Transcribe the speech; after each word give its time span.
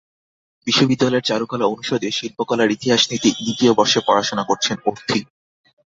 বিশ্ববিদ্যালয়ের 0.67 1.27
চারুকলা 1.27 1.65
অনুষদে 1.65 2.09
শিল্পকলার 2.11 2.69
ইতিহাস 2.71 3.01
নিয়ে 3.07 3.21
দ্বিতীয় 3.37 3.71
বর্ষে 3.73 3.99
পড়াশোনা 4.07 4.43
করছেন 4.43 4.77
অর্থী। 4.85 5.19